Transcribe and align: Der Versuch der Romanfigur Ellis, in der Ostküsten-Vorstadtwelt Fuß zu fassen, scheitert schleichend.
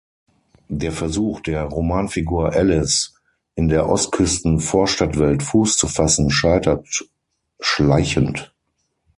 Der 0.69 0.91
Versuch 0.91 1.41
der 1.41 1.61
Romanfigur 1.65 2.53
Ellis, 2.55 3.13
in 3.53 3.67
der 3.67 3.87
Ostküsten-Vorstadtwelt 3.87 5.43
Fuß 5.43 5.77
zu 5.77 5.85
fassen, 5.87 6.31
scheitert 6.31 7.03
schleichend. 7.59 8.51